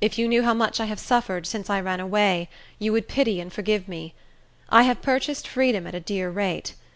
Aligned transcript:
If 0.00 0.18
you 0.18 0.28
knew 0.28 0.44
how 0.44 0.54
much 0.54 0.78
I 0.78 0.84
have 0.84 1.00
suffered 1.00 1.48
since 1.48 1.68
I 1.68 1.80
ran 1.80 1.98
away, 1.98 2.48
you 2.78 2.92
would 2.92 3.08
pity 3.08 3.40
and 3.40 3.52
forgive 3.52 3.88
me. 3.88 4.14
I 4.68 4.84
have 4.84 5.02
purchased 5.02 5.48
freedom 5.48 5.84
at 5.88 5.96
a 5.96 5.98
dear 5.98 6.30
rate. 6.30 6.74